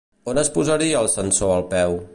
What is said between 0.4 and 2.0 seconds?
es posaria el sensor al peu?